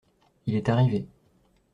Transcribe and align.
Il 0.47 0.55
est 0.55 0.67
arrivé. 0.67 1.05